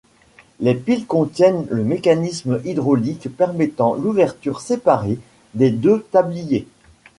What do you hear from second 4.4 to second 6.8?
séparée des deux tabliers.